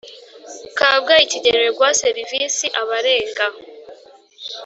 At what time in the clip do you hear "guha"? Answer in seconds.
1.77-1.91